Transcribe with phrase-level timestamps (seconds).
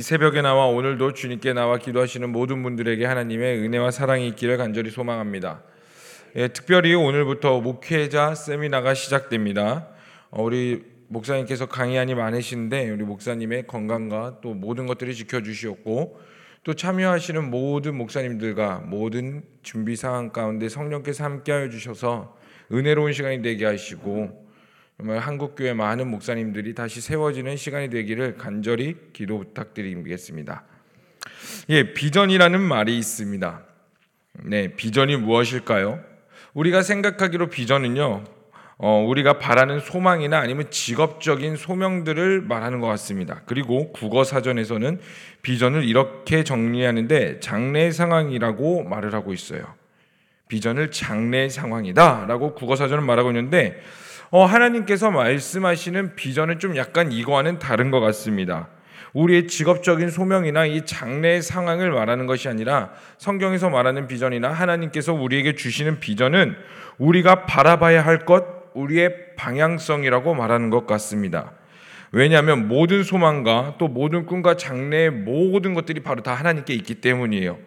[0.00, 5.62] 새벽에 나와 오늘도 주님께 나와 기도하시는 모든 분들에게 하나님의 은혜와 사랑이 있기를 간절히 소망합니다.
[6.36, 9.88] 예, 특별히 오늘부터 목회자 세미나가 시작됩니다.
[10.30, 16.18] 어, 우리 목사님께서 강의안이 많으신데 우리 목사님의 건강과 또 모든 것들을 지켜주시었고
[16.64, 22.38] 또 참여하시는 모든 목사님들과 모든 준비 상황 가운데 성령께서 함께하여 주셔서
[22.72, 24.39] 은혜로운 시간이 되게 하시고
[25.08, 30.64] 한국 교회 많은 목사님들이 다시 세워지는 시간이 되기를 간절히 기도 부탁드리겠습니다.
[31.70, 33.62] 예, 비전이라는 말이 있습니다.
[34.44, 36.00] 네, 비전이 무엇일까요?
[36.54, 38.24] 우리가 생각하기로 비전은요,
[38.78, 43.42] 어, 우리가 바라는 소망이나 아니면 직업적인 소명들을 말하는 것 같습니다.
[43.46, 45.00] 그리고 국어 사전에서는
[45.42, 49.62] 비전을 이렇게 정리하는데 장래 상황이라고 말을 하고 있어요.
[50.48, 53.80] 비전을 장래 상황이다라고 국어 사전은 말하고 있는데
[54.32, 58.68] 어, 하나님께서 말씀하시는 비전은 좀 약간 이거와는 다른 것 같습니다.
[59.12, 65.98] 우리의 직업적인 소명이나 이 장래의 상황을 말하는 것이 아니라 성경에서 말하는 비전이나 하나님께서 우리에게 주시는
[65.98, 66.54] 비전은
[66.98, 71.50] 우리가 바라봐야 할 것, 우리의 방향성이라고 말하는 것 같습니다.
[72.12, 77.58] 왜냐하면 모든 소망과 또 모든 꿈과 장래의 모든 것들이 바로 다 하나님께 있기 때문이에요.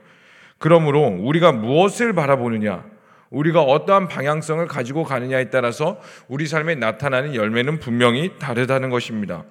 [0.59, 2.85] 그러므로 우리가 무엇을 바라보느냐,
[3.33, 9.43] 우리가 어떠한 방향성을 가지고 가느냐에 따라서 우리 삶에 나타나는 열매는 분명히 다르다는 것입니다.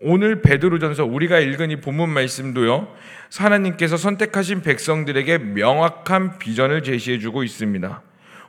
[0.00, 2.88] 오늘 베드로전서 우리가 읽은 이 본문 말씀도요.
[3.36, 8.02] 하나님께서 선택하신 백성들에게 명확한 비전을 제시해 주고 있습니다.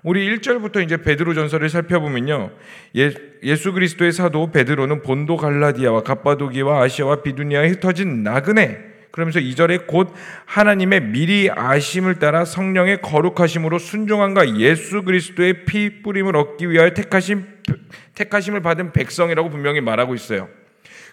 [0.04, 2.52] 우리 1절부터 이제 베드로 전서를 살펴보면요.
[2.98, 3.12] 예,
[3.44, 10.14] 예수 그리스도의 사도 베드로는 본도 갈라디아와 갑바도기와 아시아와 비두니아에 흩어진 나그네 그러면서 2절에 곧
[10.46, 17.46] 하나님의 미리 아심을 따라 성령의 거룩하심으로 순종함과 예수 그리스도의 피 뿌림을 얻기 위하여 택하심
[18.16, 20.48] 택하심을 받은 백성이라고 분명히 말하고 있어요.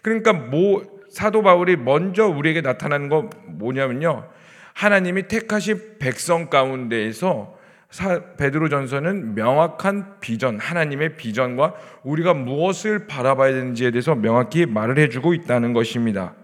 [0.03, 4.29] 그러니까 뭐 사도 바울이 먼저 우리에게 나타나는 거 뭐냐면요.
[4.75, 7.59] 하나님이 택하신 백성 가운데에서
[8.37, 11.75] 베드로전서는 명확한 비전, 하나님의 비전과
[12.05, 16.35] 우리가 무엇을 바라봐야 되는지에 대해서 명확히 말을 해주고 있다는 것입니다.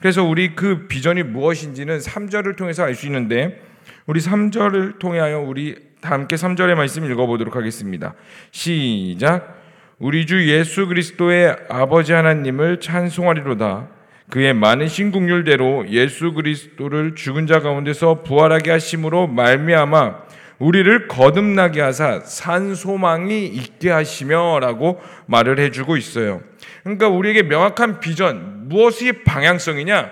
[0.00, 3.62] 그래서 우리 그 비전이 무엇인지는 3절을 통해서 알 수 있는데
[4.06, 8.14] 우리 3절을 통하여 우리 다 함께 3절의 말씀 읽어보도록 하겠습니다.
[8.50, 9.60] 시작.
[9.98, 13.88] 우리 주 예수 그리스도의 아버지 하나님을 찬송하리로다.
[14.30, 22.74] 그의 많으신 국률대로 예수 그리스도를 죽은 자 가운데서 부활하게 하심으로 말미암아 우리를 거듭나게 하사 산
[22.74, 26.42] 소망이 있게 하시며라고 말을 해주고 있어요.
[26.82, 30.10] 그러니까 우리에게 명확한 비전, 무엇이 방향성이냐?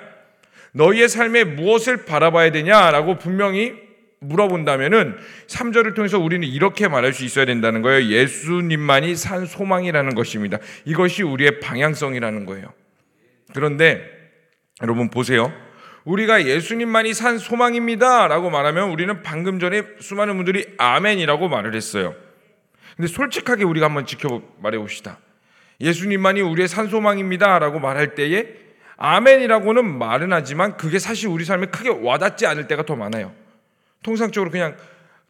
[0.73, 3.75] 너희의 삶에 무엇을 바라봐야 되냐라고 분명히
[4.21, 8.09] 물어본다면은 3절을 통해서 우리는 이렇게 말할 수 있어야 된다는 거예요.
[8.09, 10.59] 예수님만이 산 소망이라는 것입니다.
[10.85, 12.73] 이것이 우리의 방향성이라는 거예요.
[13.55, 14.03] 그런데
[14.83, 15.53] 여러분 보세요.
[16.05, 18.29] 우리가 예수님만이 산 소망입니다.
[18.29, 22.15] 라고 말하면 우리는 방금 전에 수많은 분들이 아멘이라고 말을 했어요.
[22.97, 25.19] 근데 솔직하게 우리가 한번 지켜 말해 봅시다.
[25.81, 27.59] 예수님만이 우리의 산 소망입니다.
[27.59, 28.47] 라고 말할 때에
[28.97, 33.33] 아멘이라고는 말은 하지만 그게 사실 우리 삶에 크게 와닿지 않을 때가 더 많아요.
[34.03, 34.77] 통상적으로 그냥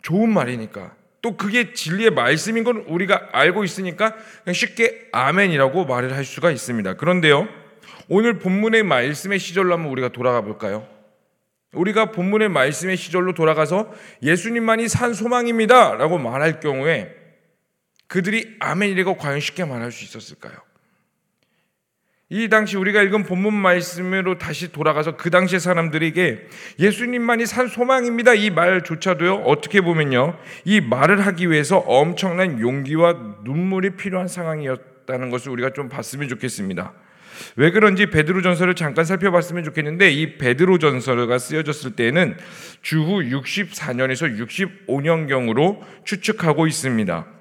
[0.02, 0.94] 좋은 말이니까.
[1.20, 4.14] 또 그게 진리의 말씀인 건 우리가 알고 있으니까
[4.44, 6.94] 그냥 쉽게 아멘이라고 말을 할 수가 있습니다.
[6.94, 7.48] 그런데요.
[8.08, 10.86] 오늘 본문의 말씀의 시절로 한번 우리가 돌아가 볼까요?
[11.72, 13.92] 우리가 본문의 말씀의 시절로 돌아가서
[14.22, 15.96] 예수님만이 산 소망입니다.
[15.96, 17.14] 라고 말할 경우에
[18.08, 20.54] 그들이 아멘이라고 과연 쉽게 말할 수 있었을까요?
[22.30, 26.48] 이 당시 우리가 읽은 본문 말씀으로 다시 돌아가서 그 당시의 사람들에게
[26.78, 28.34] 예수님만이 산 소망입니다.
[28.34, 35.72] 이 말조차도요, 어떻게 보면요, 이 말을 하기 위해서 엄청난 용기와 눈물이 필요한 상황이었다는 것을 우리가
[35.72, 36.92] 좀 봤으면 좋겠습니다.
[37.56, 42.36] 왜 그런지 베드로 전서를 잠깐 살펴봤으면 좋겠는데 이 베드로 전서가 쓰여졌을 때에는
[42.82, 44.38] 주후 64년에서
[44.86, 47.37] 65년경으로 추측하고 있습니다.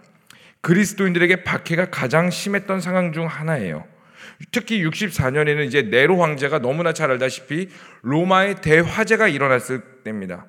[0.68, 3.86] 그리스도인들에게 박해가 가장 심했던 상황 중 하나예요.
[4.52, 7.70] 특히 64년에는 이제 네로 황제가 너무나 잘 알다시피
[8.02, 10.48] 로마의 대화재가 일어났을 때입니다.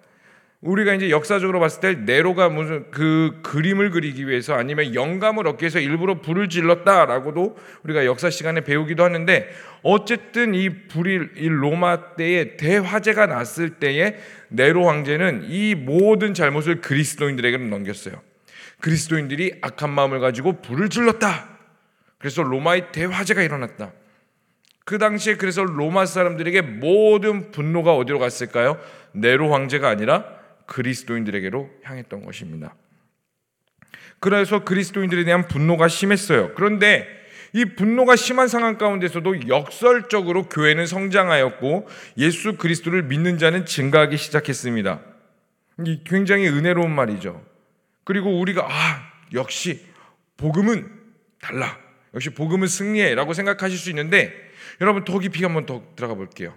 [0.60, 5.78] 우리가 이제 역사적으로 봤을 때 네로가 무슨 그 그림을 그리기 위해서 아니면 영감을 얻기 위해서
[5.78, 9.48] 일부러 불을 질렀다라고도 우리가 역사 시간에 배우기도 하는데
[9.84, 14.16] 어쨌든 이 불이 이 로마 때에 대화재가 났을 때에
[14.48, 18.27] 네로 황제는 이 모든 잘못을 그리스도인들에게 넘겼어요.
[18.80, 21.58] 그리스도인들이 악한 마음을 가지고 불을 질렀다.
[22.18, 23.92] 그래서 로마의 대화재가 일어났다.
[24.84, 28.80] 그 당시에 그래서 로마 사람들에게 모든 분노가 어디로 갔을까요?
[29.12, 30.24] 네로 황제가 아니라
[30.66, 32.74] 그리스도인들에게로 향했던 것입니다.
[34.20, 36.54] 그래서 그리스도인들에 대한 분노가 심했어요.
[36.54, 37.06] 그런데
[37.52, 41.88] 이 분노가 심한 상황 가운데서도 역설적으로 교회는 성장하였고
[42.18, 45.00] 예수 그리스도를 믿는 자는 증가하기 시작했습니다.
[45.84, 47.42] 이 굉장히 은혜로운 말이죠.
[48.08, 49.84] 그리고 우리가 아 역시
[50.38, 50.90] 복음은
[51.42, 51.78] 달라.
[52.14, 54.32] 역시 복음은 승리해라고 생각하실 수 있는데
[54.80, 56.56] 여러분 더 깊이 한번 더 들어가 볼게요.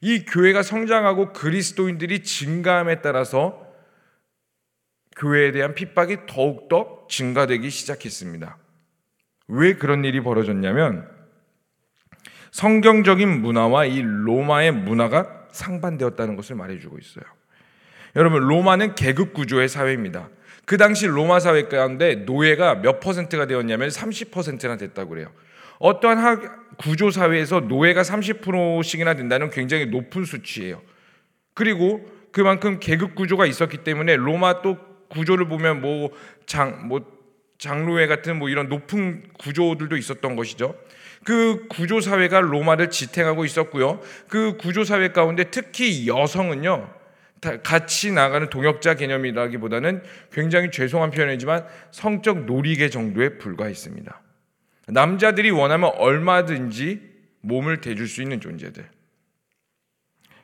[0.00, 3.66] 이 교회가 성장하고 그리스도인들이 증가함에 따라서
[5.16, 8.56] 교회에 대한 핍박이 더욱더 증가되기 시작했습니다.
[9.48, 11.10] 왜 그런 일이 벌어졌냐면
[12.52, 17.24] 성경적인 문화와 이 로마의 문화가 상반되었다는 것을 말해주고 있어요.
[18.14, 20.28] 여러분, 로마는 계급 구조의 사회입니다.
[20.66, 25.32] 그 당시 로마 사회 가운데 노예가 몇 퍼센트가 되었냐면 30%나 됐다고 그래요.
[25.78, 30.82] 어떠한 구조 사회에서 노예가 30%씩이나 된다는 굉장히 높은 수치예요.
[31.54, 34.76] 그리고 그만큼 계급 구조가 있었기 때문에 로마 또
[35.08, 36.10] 구조를 보면 뭐
[36.46, 37.00] 장, 뭐
[37.58, 40.74] 장로회 같은 뭐 이런 높은 구조들도 있었던 것이죠.
[41.24, 44.00] 그 구조 사회가 로마를 지탱하고 있었고요.
[44.28, 46.95] 그 구조 사회 가운데 특히 여성은요.
[47.62, 50.02] 같이 나가는 동역자 개념이라기보다는
[50.32, 54.20] 굉장히 죄송한 표현이지만 성적 놀이개 정도에 불과했습니다.
[54.88, 57.00] 남자들이 원하면 얼마든지
[57.40, 58.88] 몸을 대줄 수 있는 존재들.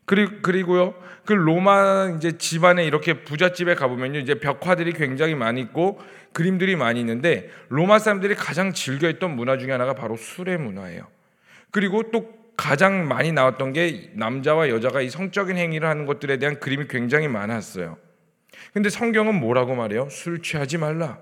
[0.05, 0.95] 그리고 요,
[1.25, 6.01] 그 로마 이제 집안에 이렇게 부잣집에 가보면요, 이제 벽화들이 굉장히 많이 있고
[6.33, 11.07] 그림들이 많이 있는데 로마 사람들이 가장 즐겨했던 문화 중에 하나가 바로 술의 문화예요.
[11.71, 16.87] 그리고 또 가장 많이 나왔던 게 남자와 여자가 이 성적인 행위를 하는 것들에 대한 그림이
[16.87, 17.99] 굉장히 많았어요.
[18.73, 20.09] 근데 성경은 뭐라고 말해요?
[20.11, 21.19] 술 취하지 말라.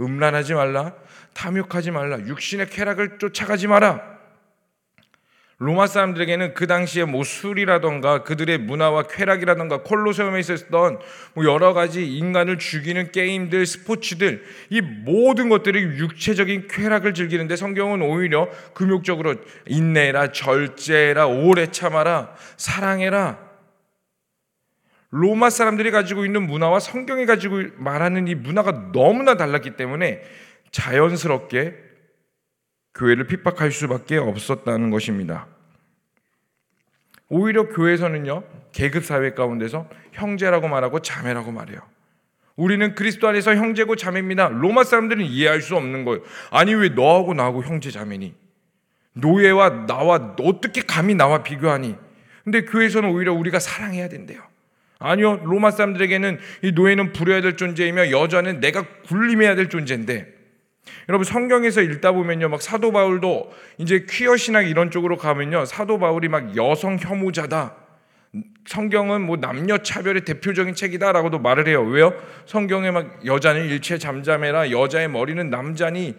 [0.00, 0.96] 음란하지 말라.
[1.32, 2.18] 탐욕하지 말라.
[2.18, 4.02] 육신의 쾌락을 쫓아가지 마라.
[5.62, 10.98] 로마 사람들에게는 그 당시에 뭐 술이라던가 그들의 문화와 쾌락이라던가 콜로세움에 있었던
[11.34, 18.48] 뭐 여러 가지 인간을 죽이는 게임들, 스포츠들 이 모든 것들이 육체적인 쾌락을 즐기는데 성경은 오히려
[18.72, 19.34] 금욕적으로
[19.66, 23.50] 인내라, 절제라, 오래 참아라, 사랑해라.
[25.10, 30.22] 로마 사람들이 가지고 있는 문화와 성경이 가지고 말하는 이 문화가 너무나 달랐기 때문에
[30.70, 31.89] 자연스럽게
[32.94, 35.46] 교회를 핍박할 수밖에 없었다는 것입니다.
[37.28, 38.42] 오히려 교회에서는요,
[38.72, 41.80] 계급 사회 가운데서 형제라고 말하고 자매라고 말해요.
[42.56, 44.48] 우리는 그리스도 안에서 형제고 자매입니다.
[44.48, 46.22] 로마 사람들은 이해할 수 없는 거예요.
[46.50, 48.34] 아니, 왜 너하고 나하고 형제 자매니?
[49.14, 51.96] 노예와 나와 어떻게 감히 나와 비교하니?
[52.44, 54.42] 근데 교회에서는 오히려 우리가 사랑해야 된대요.
[54.98, 60.39] 아니요, 로마 사람들에게는 이 노예는 부려야 될 존재이며 여자는 내가 굴림해야 될 존재인데
[61.08, 66.28] 여러분 성경에서 읽다 보면요, 막 사도 바울도 이제 퀴어 신학 이런 쪽으로 가면요, 사도 바울이
[66.28, 67.76] 막 여성 혐오자다.
[68.66, 71.82] 성경은 뭐 남녀 차별의 대표적인 책이다라고도 말을 해요.
[71.82, 72.14] 왜요?
[72.46, 76.14] 성경에 막 여자는 일체 잠잠해라, 여자의 머리는 남자니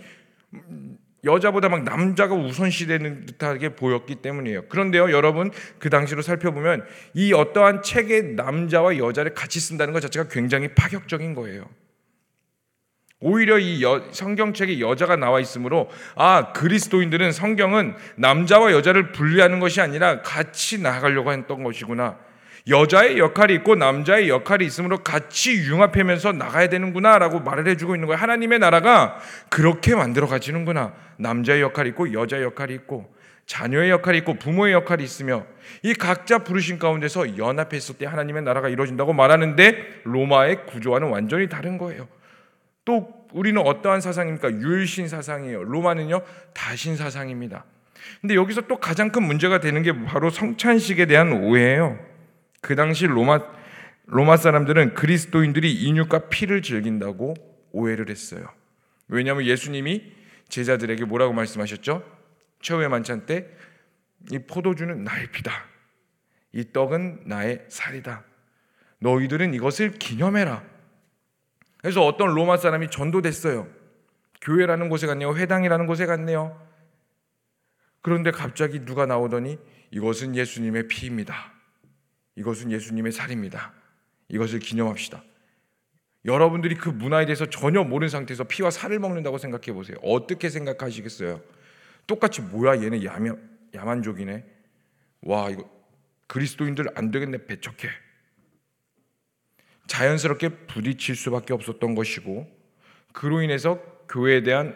[1.24, 4.68] 여자보다 막 남자가 우선시되는 듯하게 보였기 때문이에요.
[4.68, 6.84] 그런데요, 여러분 그 당시로 살펴보면
[7.14, 11.70] 이 어떠한 책에 남자와 여자를 같이 쓴다는 것 자체가 굉장히 파격적인 거예요.
[13.22, 20.22] 오히려 이 여, 성경책에 여자가 나와 있으므로 아 그리스도인들은 성경은 남자와 여자를 분리하는 것이 아니라
[20.22, 22.18] 같이 나아가려고 했던 것이구나.
[22.68, 28.20] 여자의 역할이 있고 남자의 역할이 있으므로 같이 융합하면서 나가야 되는구나라고 말을 해주고 있는 거예요.
[28.20, 29.20] 하나님의 나라가
[29.50, 30.94] 그렇게 만들어 가지는구나.
[31.18, 33.14] 남자의 역할이 있고 여자의 역할이 있고
[33.46, 35.46] 자녀의 역할이 있고 부모의 역할이 있으며
[35.84, 42.08] 이 각자 부르신 가운데서 연합했을 때 하나님의 나라가 이루어진다고 말하는데 로마의 구조와는 완전히 다른 거예요.
[42.86, 44.52] 또 우리는 어떠한 사상입니까?
[44.52, 45.64] 율신 사상이에요.
[45.64, 46.22] 로마는요,
[46.54, 47.66] 다신 사상입니다.
[48.20, 52.00] 근데 여기서 또 가장 큰 문제가 되는 게 바로 성찬식에 대한 오해예요.
[52.62, 53.40] 그 당시 로마
[54.06, 57.34] 로마 사람들은 그리스도인들이 인육과 피를 즐긴다고
[57.72, 58.46] 오해를 했어요.
[59.08, 60.12] 왜냐하면 예수님이
[60.50, 62.04] 제자들에게 뭐라고 말씀하셨죠?
[62.62, 63.48] 최후의 만찬 때
[64.30, 65.52] 이 포도주는 나의 피다.
[66.54, 68.24] 이 떡은 나의 살이다.
[69.00, 70.64] 너희들은 이것을 기념해라.
[71.82, 73.68] 그래서 어떤 로마 사람이 전도됐어요.
[74.42, 75.36] 교회라는 곳에 갔네요.
[75.36, 76.60] 회당이라는 곳에 갔네요.
[78.02, 79.58] 그런데 갑자기 누가 나오더니
[79.92, 81.52] 이것은 예수님의 피입니다.
[82.36, 83.74] 이것은 예수님의 살입니다.
[84.30, 85.24] 이것을 기념합시다.
[86.26, 89.98] 여러분들이 그 문화에 대해서 전혀 모르는 상태에서 피와 살을 먹는다고 생각해 보세요.
[90.04, 91.42] 어떻게 생각하시겠어요?
[92.08, 94.46] 똑같이 뭐야 얘네 야만, 야만족이네.
[95.24, 95.70] 와 이거
[96.28, 97.90] 그리스도인들 안 되겠네 배척해.
[99.88, 102.48] 자연스럽게 부딪힐 수밖에 없었던 것이고
[103.14, 104.76] 그로 인해서 교회에 대한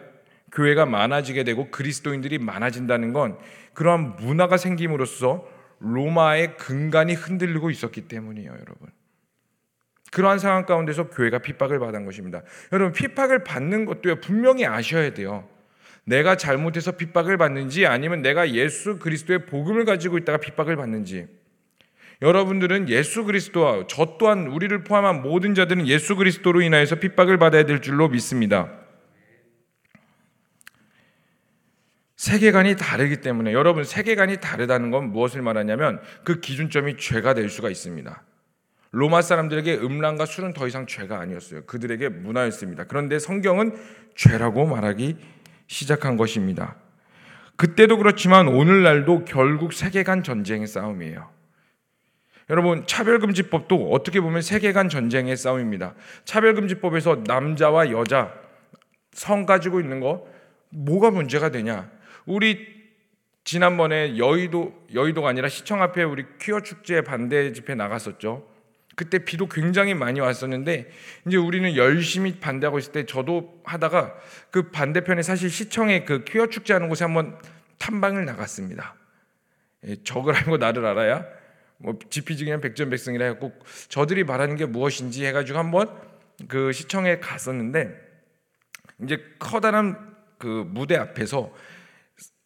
[0.52, 3.38] 교회가 많아지게 되고 그리스도인들이 많아진다는 건
[3.74, 5.46] 그러한 문화가 생김으로써
[5.78, 8.88] 로마의 근간이 흔들리고 있었기 때문이에요, 여러분.
[10.12, 12.42] 그러한 상황 가운데서 교회가 핍박을 받은 것입니다.
[12.72, 15.46] 여러분, 핍박을 받는 것도요, 분명히 아셔야 돼요.
[16.04, 21.26] 내가 잘못해서 핍박을 받는지 아니면 내가 예수 그리스도의 복음을 가지고 있다가 핍박을 받는지
[22.22, 27.82] 여러분들은 예수 그리스도와 저 또한 우리를 포함한 모든 자들은 예수 그리스도로 인하여서 핍박을 받아야 될
[27.82, 28.70] 줄로 믿습니다.
[32.16, 38.22] 세계관이 다르기 때문에 여러분 세계관이 다르다는 건 무엇을 말하냐면 그 기준점이 죄가 될 수가 있습니다.
[38.92, 41.66] 로마 사람들에게 음란과 술은 더 이상 죄가 아니었어요.
[41.66, 42.84] 그들에게 문화였습니다.
[42.84, 43.76] 그런데 성경은
[44.14, 45.16] 죄라고 말하기
[45.66, 46.76] 시작한 것입니다.
[47.56, 51.35] 그때도 그렇지만 오늘날도 결국 세계관 전쟁의 싸움이에요.
[52.48, 55.94] 여러분 차별금지법도 어떻게 보면 세계관 전쟁의 싸움입니다.
[56.24, 58.32] 차별금지법에서 남자와 여자
[59.12, 60.26] 성 가지고 있는 거
[60.70, 61.90] 뭐가 문제가 되냐?
[62.24, 62.76] 우리
[63.44, 68.46] 지난번에 여의도 여의도가 아니라 시청 앞에 우리 퀴어 축제 반대 집회 나갔었죠.
[68.94, 70.90] 그때 비도 굉장히 많이 왔었는데
[71.26, 74.14] 이제 우리는 열심히 반대하고 있을 때 저도 하다가
[74.50, 77.38] 그 반대편에 사실 시청에 그 퀴어 축제 하는 곳에 한번
[77.78, 78.94] 탐방을 나갔습니다.
[79.84, 81.35] 예, 적을 알고 나를 알아야
[81.78, 83.52] 뭐 지피지기는 백전백승이라 해갖고
[83.88, 85.90] 저들이 말하는 게 무엇인지 해가지고 한번
[86.48, 87.94] 그 시청에 갔었는데
[89.02, 91.52] 이제 커다란 그 무대 앞에서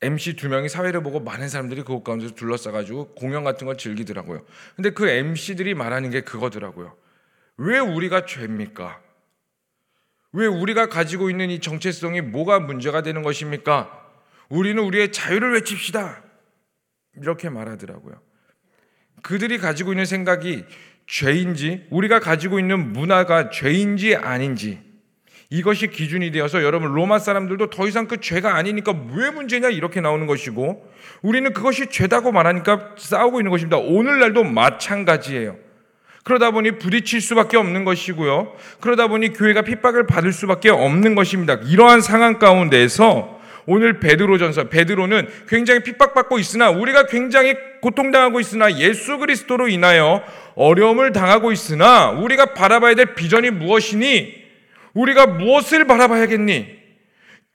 [0.02, 4.44] MC 두 명이 사회를 보고 많은 사람들이 그곳 가운데서 둘러싸가지고 공연 같은 걸 즐기더라고요.
[4.74, 6.96] 근데 그 MC들이 말하는 게 그거더라고요.
[7.58, 9.00] 왜 우리가 죄입니까?
[10.32, 13.96] 왜 우리가 가지고 있는 이 정체성이 뭐가 문제가 되는 것입니까?
[14.48, 16.22] 우리는 우리의 자유를 외칩시다.
[17.16, 18.20] 이렇게 말하더라고요.
[19.22, 20.64] 그들이 가지고 있는 생각이
[21.06, 24.78] 죄인지, 우리가 가지고 있는 문화가 죄인지 아닌지,
[25.52, 30.26] 이것이 기준이 되어서 여러분 로마 사람들도 더 이상 그 죄가 아니니까 왜 문제냐 이렇게 나오는
[30.28, 30.88] 것이고
[31.22, 33.76] 우리는 그것이 죄다고 말하니까 싸우고 있는 것입니다.
[33.76, 35.56] 오늘날도 마찬가지예요.
[36.22, 38.54] 그러다 보니 부딪힐 수밖에 없는 것이고요.
[38.80, 41.54] 그러다 보니 교회가 핍박을 받을 수밖에 없는 것입니다.
[41.54, 43.39] 이러한 상황 가운데서
[43.72, 50.24] 오늘 베드로전서 베드로는 굉장히 핍박받고 있으나 우리가 굉장히 고통당하고 있으나 예수 그리스도로 인하여
[50.56, 54.34] 어려움을 당하고 있으나 우리가 바라봐야 될 비전이 무엇이니
[54.94, 56.80] 우리가 무엇을 바라봐야겠니?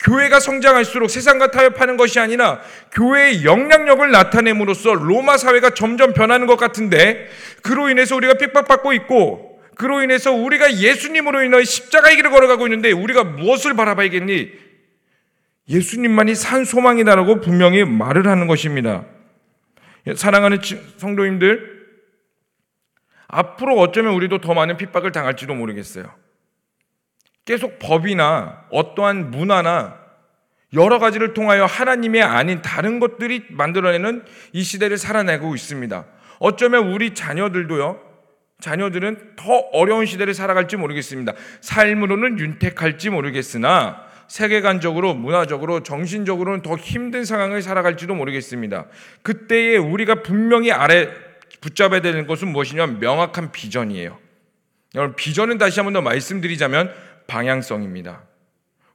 [0.06, 2.62] 교회가 성장할수록 세상과 타협하는 것이 아니라
[2.94, 7.28] 교회의 영향력을 나타냄으로써 로마 사회가 점점 변하는 것 같은데
[7.62, 13.26] 그로 인해서 우리가 핍박받고 있고 그로 인해서 우리가 예수님으로 인해 십자가의 길을 걸어가고 있는데 우리가
[13.26, 14.65] 무엇을 바라봐야겠니?
[15.68, 19.06] 예수님만이 산 소망이다라고 분명히 말을 하는 것입니다.
[20.16, 20.60] 사랑하는
[20.98, 21.76] 성도님들,
[23.28, 26.06] 앞으로 어쩌면 우리도 더 많은 핍박을 당할지도 모르겠어요.
[27.44, 29.98] 계속 법이나 어떠한 문화나
[30.74, 36.06] 여러 가지를 통하여 하나님의 아닌 다른 것들이 만들어내는 이 시대를 살아내고 있습니다.
[36.40, 38.02] 어쩌면 우리 자녀들도요,
[38.60, 41.34] 자녀들은 더 어려운 시대를 살아갈지 모르겠습니다.
[41.62, 48.88] 삶으로는 윤택할지 모르겠으나 세계관적으로, 문화적으로, 정신적으로는 더 힘든 상황을 살아갈지도 모르겠습니다.
[49.22, 51.10] 그때에 우리가 분명히 아래
[51.62, 54.18] 붙잡아야 되는 것은 무엇이냐면 명확한 비전이에요.
[54.96, 56.92] 여러분, 비전은 다시 한 번 더 말씀드리자면
[57.28, 58.24] 방향성입니다.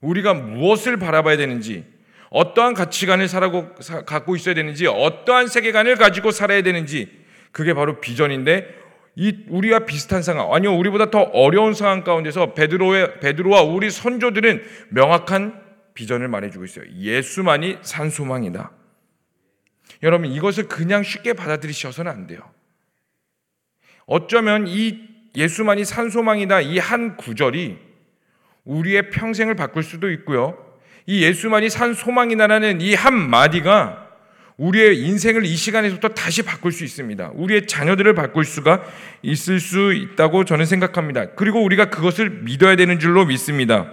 [0.01, 1.85] 우리가 무엇을 바라봐야 되는지,
[2.31, 3.75] 어떠한 가치관을 살아고,
[4.07, 7.11] 갖고 있어야 되는지, 어떠한 세계관을 가지고 살아야 되는지,
[7.53, 8.80] 그게 바로 비전인데,
[9.17, 15.61] 이 우리와 비슷한 상황, 아니요, 우리보다 더 어려운 상황 가운데서 베드로의, 베드로와 우리 선조들은 명확한
[15.95, 16.85] 비전을 말해주고 있어요.
[16.97, 18.71] 예수만이 산소망이다.
[20.03, 22.41] 여러분, 이것을 그냥 쉽게 받아들이셔서는 안 돼요.
[24.07, 27.79] 어쩌면 이 예수만이 산소망이다 이 한 구절이
[28.65, 30.57] 우리의 평생을 바꿀 수도 있고요.
[31.07, 34.10] 이 예수만이 산 소망이나라는 이 한 마디가
[34.61, 37.31] 우리의 인생을 이 시간에서부터 다시 바꿀 수 있습니다.
[37.35, 38.83] 우리의 자녀들을 바꿀 수가
[39.23, 41.31] 있을 수 있다고 저는 생각합니다.
[41.31, 43.91] 그리고 우리가 그것을 믿어야 되는 줄로 믿습니다.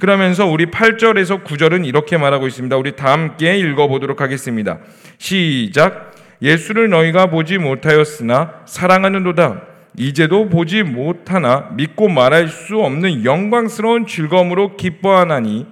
[0.00, 2.74] 그러면서 우리 8절에서 9절은 이렇게 말하고 있습니다.
[2.78, 4.78] 우리 다 함께 읽어보도록 하겠습니다.
[5.18, 6.14] 시작.
[6.40, 9.64] 예수를 너희가 보지 못하였으나 사랑하는도다.
[9.98, 15.66] 이제도 보지 못하나 믿고 말할 수 없는 영광스러운 즐거움으로 기뻐하나니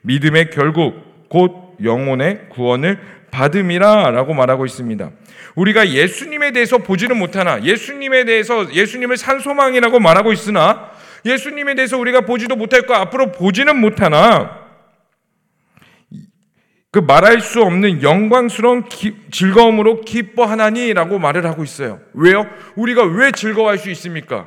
[0.00, 2.98] 믿음의 결국 곧 영혼의 구원을
[3.30, 5.10] 받음이라 라고 말하고 있습니다.
[5.54, 10.90] 우리가 예수님에 대해서 보지는 못하나 예수님에 대해서 예수님을 산소망이라고 말하고 있으나
[11.24, 14.68] 예수님에 대해서 우리가 보지도 거 앞으로 보지는 못하나
[16.90, 22.00] 그 말할 수 없는 영광스러운 기, 즐거움으로 기뻐하나니 라고 말을 하고 있어요.
[22.14, 22.46] 왜요?
[22.76, 24.46] 우리가 왜 즐거워할 수 있습니까?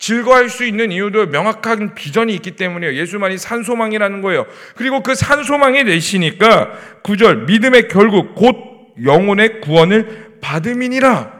[0.00, 2.94] 즐거워할 수 있는 이유도 명확한 비전이 있기 때문이에요.
[2.94, 4.46] 예수만이 산소망이라는 거예요.
[4.74, 8.56] 그리고 그 산소망이 되시니까 구절 믿음의 결국 곧
[9.04, 11.38] 영혼의 구원을 받음이니라.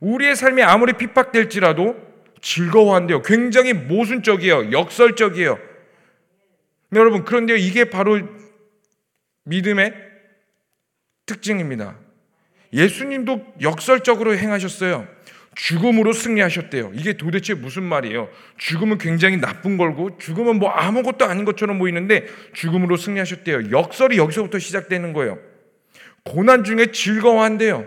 [0.00, 1.96] 우리의 삶이 아무리 핍박될지라도
[2.42, 3.22] 즐거워한대요.
[3.22, 4.72] 굉장히 모순적이에요.
[4.72, 5.58] 역설적이에요.
[6.94, 8.18] 여러분 그런데 이게 바로
[9.44, 9.94] 믿음의
[11.26, 11.96] 특징입니다.
[12.72, 15.06] 예수님도 역설적으로 행하셨어요.
[15.58, 16.92] 죽음으로 승리하셨대요.
[16.94, 18.28] 이게 도대체 무슨 말이에요?
[18.58, 23.72] 죽음은 굉장히 나쁜 걸고 죽음은 뭐 아무것도 아닌 것처럼 보이는데 죽음으로 승리하셨대요.
[23.72, 25.38] 역설이 여기서부터 시작되는 거예요.
[26.22, 27.86] 고난 중에 즐거워한대요.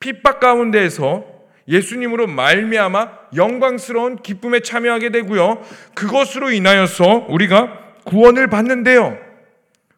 [0.00, 1.24] 핍박 가운데에서
[1.68, 5.62] 예수님으로 말미암아 영광스러운 기쁨에 참여하게 되고요.
[5.94, 9.16] 그것으로 인하여서 우리가 구원을 받는데요.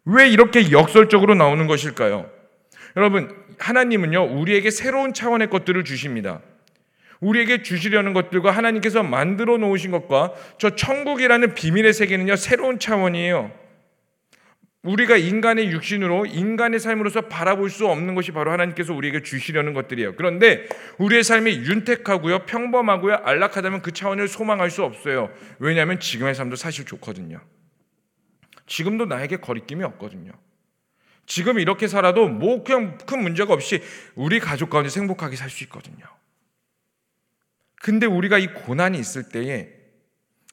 [0.05, 2.29] 왜 이렇게 역설적으로 나오는 것일까요?
[2.97, 6.43] 여러분, 하나님은요, 우리에게 새로운 차원의 것들을 주십니다.
[7.23, 13.53] 우리에게 주시려는 것들과 하나님께서 만들어 놓으신 것과 저 천국이라는 비밀의 세계는요, 새로운 차원이에요.
[14.83, 20.17] 우리가 인간의 육신으로 인간의 삶으로서 바라볼 수 없는 것이 바로 하나님께서 우리에게 주시려는 것들이에요.
[20.17, 20.67] 그런데
[20.99, 25.31] 우리의 삶이 윤택하고요, 평범하고요, 안락하다면 그 차원을 소망할 수 없어요.
[25.61, 27.41] 왜냐하면 지금의 삶도 사실 좋거든요.
[28.67, 30.33] 지금도 나에게 거리낌이 없거든요.
[31.27, 33.81] 지금 이렇게 살아도 뭐 그냥 큰 문제가 없이
[34.17, 36.05] 우리 가족 가운데 행복하게 살 수 있거든요.
[37.83, 39.69] 근데 우리가 이 고난이 있을 때에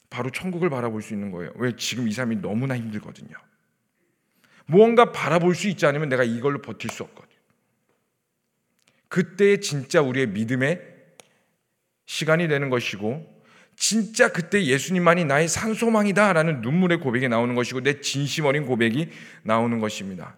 [0.10, 1.52] 바로 천국을 바라볼 수 있는 거예요.
[1.58, 1.76] 왜?
[1.76, 3.36] 지금 이 삶이 너무나 힘들거든요.
[4.66, 7.38] 무언가 바라볼 수 있지 않으면 내가 이걸로 버틸 수 없거든요.
[9.10, 10.82] 그때 진짜 우리의 믿음의
[12.08, 13.44] 시간이 되는 것이고
[13.76, 19.12] 진짜 그때 예수님만이 나의 산소망이다라는 눈물의 고백이 나오는 것이고 내 진심 어린 고백이
[19.44, 20.36] 나오는 것입니다.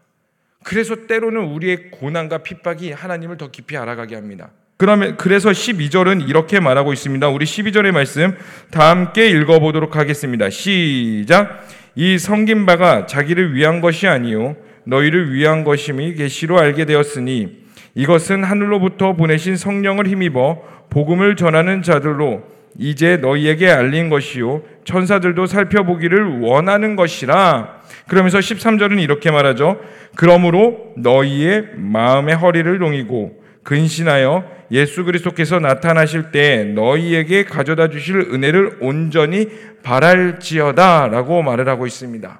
[0.65, 4.51] 그래서 때로는 우리의 고난과 핍박이 하나님을 더 깊이 알아가게 합니다.
[4.81, 7.29] 그러면 그래서 12절은 이렇게 말하고 있습니다.
[7.29, 8.35] 우리 12절의 말씀
[8.71, 10.50] 다 함께 읽어 보도록 하겠습니다.
[10.50, 11.67] 시작.
[11.93, 17.59] 이 성긴 바가 자기를 위한 것이 아니요 너희를 위한 것임이 계시로 알게 되었으니
[17.93, 22.41] 이것은 하늘로부터 보내신 성령을 힘입어 복음을 전하는 자들로
[22.79, 29.79] 이제 너희에게 알린 것이요 천사들도 살펴보기를 원하는 것이라 그러면서 13절은 이렇게 말하죠
[30.15, 39.47] 그러므로 너희의 마음의 허리를 동이고 근신하여 예수 그리스도께서 나타나실 때 너희에게 가져다 주실 은혜를 온전히
[39.84, 42.39] 바랄지어다라고 말을 하고 있습니다.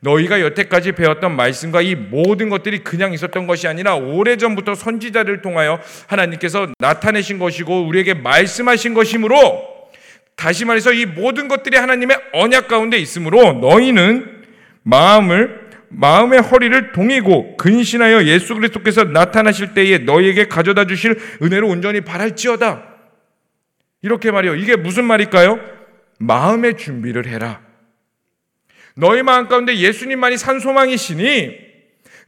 [0.00, 6.68] 너희가 여태까지 배웠던 말씀과 이 모든 것들이 그냥 있었던 것이 아니라 오래전부터 선지자를 통하여 하나님께서
[6.78, 9.36] 나타내신 것이고 우리에게 말씀하신 것이므로
[10.36, 14.44] 다시 말해서 이 모든 것들이 하나님의 언약 가운데 있으므로 너희는
[14.82, 22.82] 마음을 마음의 허리를 동이고 근신하여 예수 그리스도께서 나타나실 때에 너희에게 가져다 주실 은혜를 온전히 바랄지어다.
[24.02, 24.56] 이렇게 말이요.
[24.56, 25.60] 이게 무슨 말일까요?
[26.18, 27.60] 마음의 준비를 해라.
[28.94, 31.66] 너희 마음 가운데 예수님만이 산 소망이시니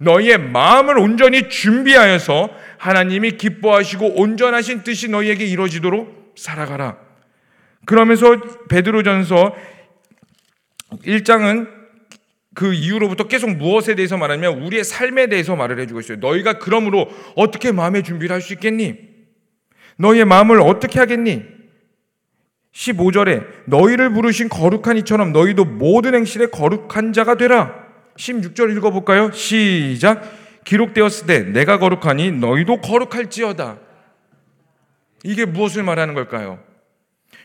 [0.01, 6.99] 너희의 마음을 온전히 준비하여서 하나님이 기뻐하시고 온전하신 뜻이 너희에게 이루어지도록 살아가라.
[7.85, 9.57] 그러면서 베드로전서
[11.05, 11.78] 1장은
[12.59, 16.19] 그 이후로부터 계속 무엇에 대해서 말하면 우리의 삶에 대해서 말을 해주고 있어요.
[16.19, 18.99] 너희가 그러므로 어떻게 마음의 준비를 할 수 있겠니?
[19.97, 21.45] 너희의 마음을 어떻게 하겠니?
[22.75, 27.73] 15절에 너희를 부르신 거룩한 이처럼 너희도 모든 행실에 거룩한 자가 되라.
[28.17, 29.31] 16절 읽어볼까요?
[29.31, 30.29] 시작.
[30.65, 33.79] 기록되었을 때 내가 거룩하니 너희도 거룩할지어다.
[35.23, 36.59] 이게 무엇을 말하는 걸까요?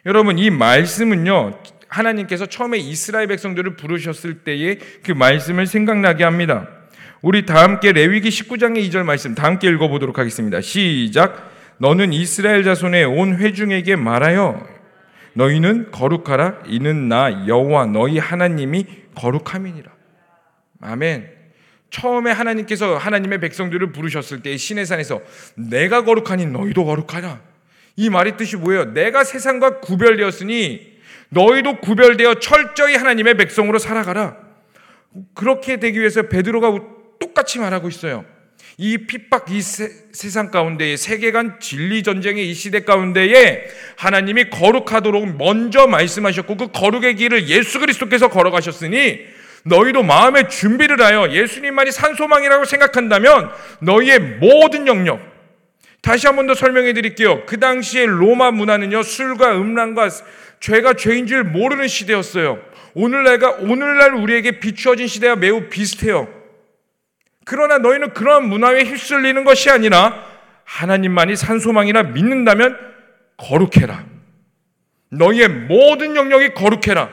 [0.07, 1.59] 여러분, 이 말씀은요,
[1.93, 6.67] 하나님께서 처음에 이스라엘 백성들을 부르셨을 때의 그 말씀을 생각나게 합니다.
[7.21, 10.59] 우리 다 함께 레위기 19장의 2절 말씀 다 함께 읽어보도록 하겠습니다.
[10.59, 11.51] 시작.
[11.77, 14.67] 너는 이스라엘 자손의 온 회중에게 말하여
[15.33, 19.91] 너희는 거룩하라 이는 나 여호와 너희 하나님이 거룩함이니라.
[20.81, 21.29] 아멘.
[21.89, 25.21] 처음에 하나님께서 하나님의 백성들을 부르셨을 때 신의 산에서
[25.55, 27.39] 내가 거룩하니 너희도 거룩하라.
[27.95, 28.93] 이 말의 뜻이 뭐예요?
[28.93, 30.92] 내가 세상과 구별되었으니
[31.33, 34.37] 너희도 구별되어 철저히 하나님의 백성으로 살아가라.
[35.33, 36.79] 그렇게 되기 위해서 베드로가
[37.19, 38.25] 똑같이 말하고 있어요.
[38.77, 39.87] 이 핍박 이 세,
[40.29, 43.65] 상 가운데에 세계관 진리 전쟁의 이 시대 가운데에
[43.97, 49.19] 하나님이 거룩하도록 먼저 말씀하셨고 그 거룩의 길을 예수 그리스도께서 걸어가셨으니
[49.65, 55.32] 너희도 마음의 준비를 하여 예수님만이 산소망이라고 생각한다면 너희의 모든 영역
[56.03, 57.45] 다시 한 번 더 설명해 드릴게요.
[57.45, 60.09] 그 당시에 로마 문화는요 술과 음란과
[60.59, 62.59] 죄가 죄인 줄 모르는 시대였어요.
[62.93, 66.27] 오늘날과 오늘날 우리에게 비추어진 시대와 매우 비슷해요.
[67.45, 70.23] 그러나 너희는 그러한 문화에 휩쓸리는 것이 아니라
[70.65, 72.77] 하나님만이 산소망이라 믿는다면
[73.37, 74.03] 거룩해라.
[75.09, 77.09] 너희의 모든 영역이 거룩해라.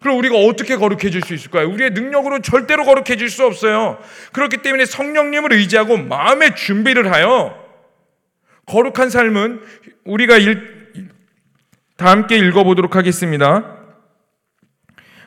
[0.00, 1.68] 그럼 우리가 어떻게 거룩해질 수 있을까요?
[1.70, 3.98] 우리의 능력으로 절대로 거룩해질 수 없어요.
[4.32, 7.65] 그렇기 때문에 성령님을 의지하고 마음의 준비를 하여
[8.66, 9.60] 거룩한 삶은
[10.04, 10.76] 우리가 일,
[11.96, 13.76] 다 함께 읽어보도록 하겠습니다.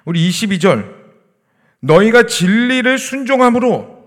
[0.06, 1.00] 우리 22절.
[1.82, 4.00] 너희가 진리를 순종함으로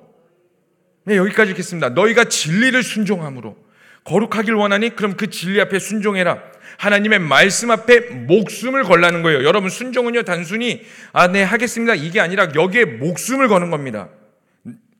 [1.05, 1.90] 네, 여기까지 읽겠습니다.
[1.90, 3.57] 너희가 진리를 순종함으로
[4.05, 6.42] 거룩하길 원하니 그럼 그 진리 앞에 순종해라.
[6.79, 9.45] 하나님의 말씀 앞에 목숨을 걸라는 거예요.
[9.45, 14.09] 여러분 순종은요 단순히 아 네 하겠습니다 이게 아니라 여기에 목숨을 거는 겁니다.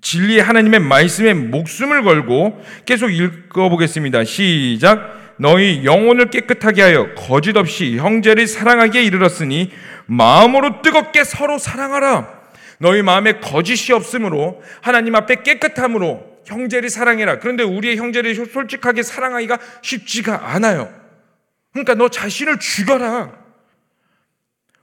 [0.03, 4.25] 진리의 하나님의 말씀에 목숨을 걸고 계속 읽어보겠습니다.
[4.25, 5.21] 시작.
[5.39, 9.73] 너희 영혼을 깨끗하게 하여 거짓 없이 형제를 사랑하기에 이르렀으니
[10.07, 12.43] 마음으로 뜨겁게 서로 사랑하라.
[12.79, 17.39] 너희 마음에 거짓이 없으므로 하나님 앞에 깨끗함으로 형제를 사랑해라.
[17.39, 20.93] 그런데 우리의 형제를 솔직하게 사랑하기가 쉽지가 않아요.
[21.73, 23.33] 그러니까 너 자신을 죽여라.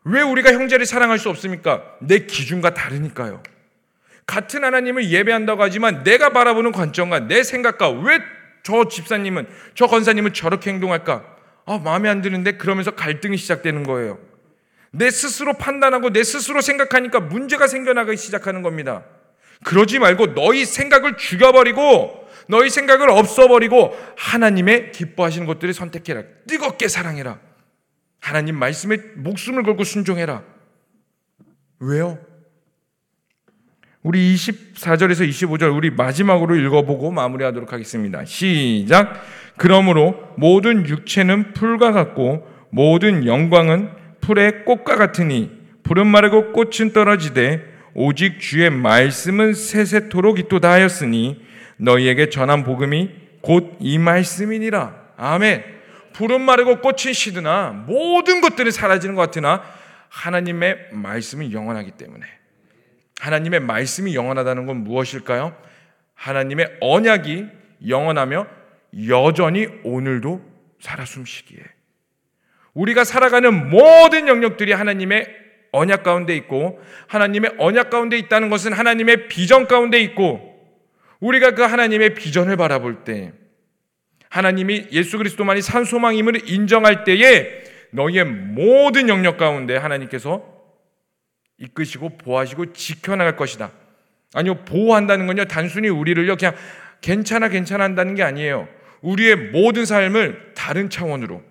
[0.05, 1.83] 왜 우리가 형제를 사랑할 수 없습니까?
[1.99, 3.43] 내 기준과 다르니까요.
[4.29, 10.69] 같은 하나님을 예배한다고 하지만 내가 바라보는 관점과 내 생각과 왜 저 집사님은 저 권사님은 저렇게
[10.71, 11.25] 행동할까?
[11.65, 14.19] 아, 마음에 안 드는데 그러면서 갈등이 시작되는 거예요.
[14.91, 19.05] 내 스스로 판단하고 내 스스로 생각하니까 문제가 생겨나기 시작하는 겁니다.
[19.63, 26.23] 그러지 말고 너희 생각을 죽여버리고 너희 생각을 없어버리고 하나님의 기뻐하시는 것들을 선택해라.
[26.47, 27.39] 뜨겁게 사랑해라.
[28.19, 30.43] 하나님 말씀에 목숨을 걸고 순종해라.
[31.79, 32.19] 왜요?
[34.01, 38.23] 우리 24절에서 25절 우리 마지막으로 읽어보고 마무리하도록 하겠습니다.
[38.23, 39.21] 시작.
[39.57, 43.89] 그러므로 모든 육체는 풀과 같고 모든 영광은
[44.21, 45.51] 풀의 꽃과 같으니
[45.83, 47.61] 푸른 마르고 꽃은 떨어지되
[47.93, 51.41] 오직 주의 말씀은 세세토록 있도다 하였으니
[51.77, 53.09] 너희에게 전한 복음이
[53.41, 54.95] 곧 이 말씀이니라.
[55.17, 55.63] 아멘.
[56.13, 59.61] 푸른 마르고 꽃은 시드나 모든 것들이 사라지는 것 같으나
[60.09, 62.25] 하나님의 말씀은 영원하기 때문에
[63.19, 65.55] 하나님의 말씀이 영원하다는 건 무엇일까요?
[66.15, 67.45] 하나님의 언약이
[67.87, 68.47] 영원하며
[69.07, 70.41] 여전히 오늘도
[70.79, 71.59] 살아 숨쉬기에
[72.73, 75.27] 우리가 살아가는 모든 영역들이 하나님의
[75.71, 80.49] 언약 가운데 있고 하나님의 언약 가운데 있다는 것은 하나님의 비전 가운데 있고
[81.19, 83.33] 우리가 그 하나님의 비전을 바라볼 때
[84.29, 90.58] 하나님이 예수 그리스도만이 산 소망임을 인정할 때에 너희의 모든 영역 가운데 하나님께서
[91.59, 93.71] 이끄시고 보호하시고 지켜나갈 것이다.
[94.33, 96.55] 아니요, 보호한다는 건요, 단순히 우리를요, 그냥
[97.01, 98.67] 괜찮아, 괜찮아 한다는 게 아니에요.
[99.01, 101.43] 우리의 모든 삶을 다른 차원으로,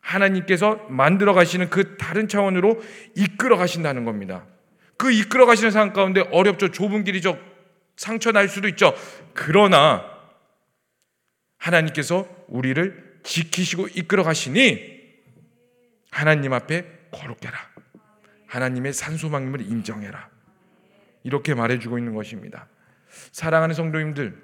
[0.00, 2.82] 하나님께서 만들어 가시는 그 다른 차원으로
[3.16, 4.46] 이끌어 가신다는 겁니다.
[4.96, 6.70] 그 이끌어 가시는 상황 가운데 어렵죠.
[6.70, 7.38] 좁은 길이죠.
[7.96, 8.94] 상처 날 수도 있죠.
[9.32, 10.04] 그러나
[11.58, 14.94] 하나님께서 우리를 지키시고 이끌어 가시니
[16.10, 17.73] 하나님 앞에 거룩해라.
[18.54, 20.30] 하나님의 산소망임을 인정해라.
[21.24, 22.68] 이렇게 말해주고 있는 것입니다.
[23.32, 24.40] 사랑하는 성도님들,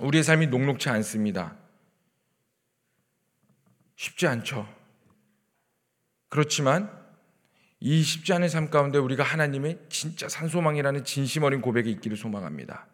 [0.00, 1.56] 우리의 삶이 녹록치 않습니다.
[3.96, 4.68] 쉽지 않죠.
[6.28, 6.90] 그렇지만
[7.80, 12.86] 이 쉽지 않은 삶 가운데 우리가 하나님의 진짜 산소망이라는 진심 어린 고백이 있기를 소망합니다.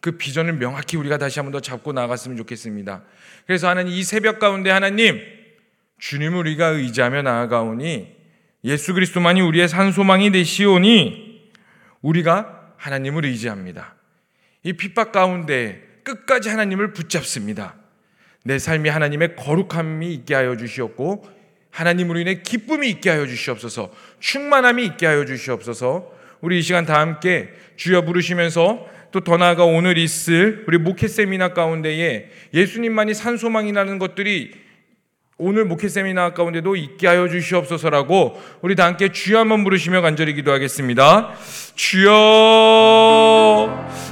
[0.00, 3.02] 그 비전을 명확히 우리가 다시 한번 더 잡고 나갔으면 좋겠습니다.
[3.46, 5.20] 그래서 하나님 이 새벽 가운데 하나님
[5.98, 8.15] 주님을 우리가 의지하며 나아가오니
[8.66, 11.50] 예수 그리스도만이 우리의 산소망이 되시오니
[12.02, 13.94] 우리가 하나님을 의지합니다.
[14.64, 17.76] 이 핍박 가운데 끝까지 하나님을 붙잡습니다.
[18.42, 21.28] 내 삶이 하나님의 거룩함이 있게 하여 주시었고
[21.70, 23.92] 하나님으로 인해 기쁨이 있게 하여 주시옵소서.
[24.18, 26.12] 충만함이 있게 하여 주시옵소서.
[26.40, 31.54] 우리 이 시간 다 함께 주여 부르시면서 또 더 나아가 오늘 있을 우리 목회 세미나
[31.54, 34.65] 가운데에 예수님만이 산소망이라는 것들이
[35.38, 41.34] 오늘 목회 세미나 가운데도 있게 하여 주시옵소서라고 우리 다 함께 주여 한번 부르시며 간절히 기도하겠습니다.
[41.74, 42.08] 주여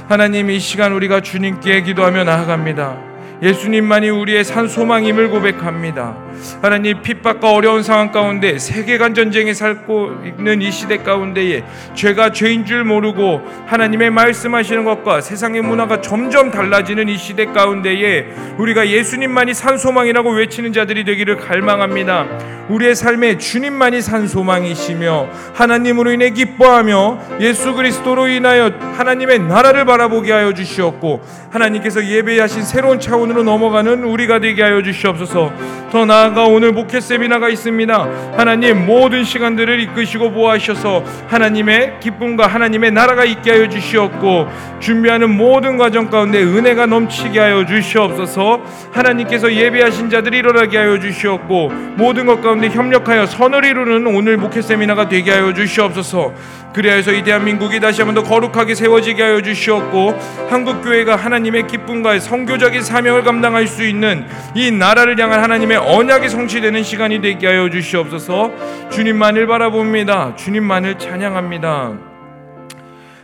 [0.07, 3.15] 하나님 이 시간 우리가 주님께 기도하며 나아갑니다.
[3.41, 6.24] 예수님만이 우리의 산 소망임을 고백합니다.
[6.61, 12.83] 하나님 핍박과 어려운 상황 가운데 세계관 전쟁에 살고 있는 이 시대 가운데에 죄가 죄인 줄
[12.83, 20.31] 모르고 하나님의 말씀하시는 것과 세상의 문화가 점점 달라지는 이 시대 가운데에 우리가 예수님만이 산 소망이라고
[20.31, 22.55] 외치는 자들이 되기를 갈망합니다.
[22.69, 30.53] 우리의 삶에 주님만이 산 소망이시며 하나님으로 인해 기뻐하며 예수 그리스도로 인하여 하나님의 나라를 바라보게 하여
[30.53, 31.21] 주시었고
[31.51, 35.53] 하나님께서 예배하신 새로운 차원으로 넘어가는 우리가 되게 하여 주시옵소서.
[35.91, 38.33] 더나 아가 오늘 목회 세미나가 있습니다.
[38.35, 44.47] 하나님 모든 시간들을 이끄시고 보호하셔서 하나님의 기쁨과 하나님의 나라가 있게 하여 주시었고
[44.79, 48.59] 준비하는 모든 과정 가운데 은혜가 넘치게 하여 주시옵소서.
[48.91, 55.07] 하나님께서 예배하신 자들이 일어나게 하여 주시었고 모든 것 가운데 협력하여 선을 이루는 오늘 목회 세미나가
[55.07, 56.33] 되게 하여 주시옵소서.
[56.73, 60.13] 그리하여서 이 대한민국이 다시 한번 더 거룩하게 세워지게 하여 주시었고
[60.49, 66.29] 한국 교회가 하나님의 기쁨과 성교적인 사명을 감당할 수 있는 이 나라를 향한 하나님의 언약 이
[66.29, 68.89] 성취되는 시간이 되게 하여 주시옵소서.
[68.89, 70.35] 주님만을 바라봅니다.
[70.37, 71.99] 주님만을 찬양합니다.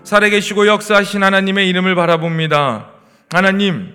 [0.03, 2.89] 살아계시고 역사하신 하나님의 이름을 바라봅니다.
[3.31, 3.93] 하나님,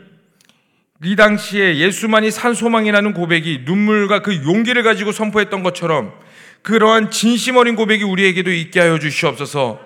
[1.04, 6.12] 이 당시에 예수만이 산 소망이라는 고백이 눈물과 그 용기를 가지고 선포했던 것처럼
[6.62, 9.85] 그러한 진심 어린 고백이 우리에게도 있게 하여 주시옵소서.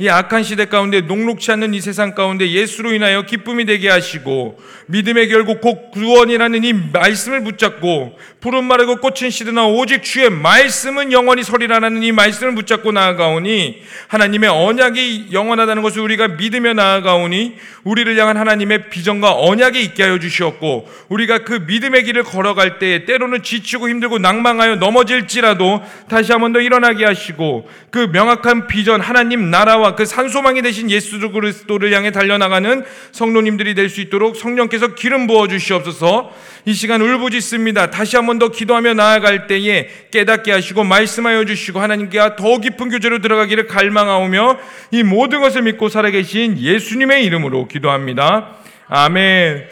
[0.00, 5.28] 이 악한 시대 가운데 녹록치 않는 이 세상 가운데 예수로 인하여 기쁨이 되게 하시고 믿음의
[5.28, 12.04] 결국 곧 구원이라는 이 말씀을 붙잡고 푸른 마르고 꽃은 시드나 오직 주의 말씀은 영원히 서리라는
[12.04, 19.34] 이 말씀을 붙잡고 나아가오니 하나님의 언약이 영원하다는 것을 우리가 믿으며 나아가오니 우리를 향한 하나님의 비전과
[19.34, 25.82] 언약이 있게 하여 주시었고 우리가 그 믿음의 길을 걸어갈 때 때로는 지치고 힘들고 낭망하여 넘어질지라도
[26.08, 31.92] 다시 한번 더 일어나게 하시고 그 명확한 비전 하나님 나라와 그 산소망이 되신 예수 그리스도를
[31.92, 36.30] 향해 달려나가는 성도님들이 될 수 있도록 성령께서 기름 부어 주시옵소서.
[36.66, 37.90] 이 시간 울부짖습니다.
[37.90, 43.20] 다시 한 번 더 기도하며 나아갈 때에 깨닫게 하시고 말씀하여 주시고 하나님께 더 깊은 교제로
[43.20, 44.58] 들어가기를 갈망하오며
[44.92, 48.56] 이 모든 것을 믿고 살아계신 예수님의 이름으로 기도합니다.
[48.88, 49.68] 아멘.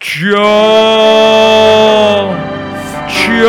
[0.00, 0.38] 주여,
[3.08, 3.48] 주여,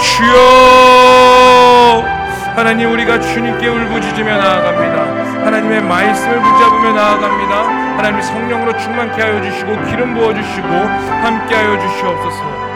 [0.00, 0.97] 주여.
[2.58, 5.46] 하나님 우리가 주님께 울부짖으며 나아갑니다.
[5.46, 7.54] 하나님의 말씀을 붙잡으며 나아갑니다.
[7.96, 12.67] 하나님 성령으로 충만케 하여 주시고 기름 부어 주시고 함께 하여 주시옵소서.